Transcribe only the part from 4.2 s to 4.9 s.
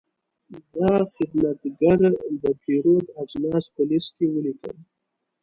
ولیکل.